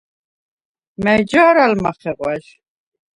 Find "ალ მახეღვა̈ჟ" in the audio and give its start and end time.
1.63-2.45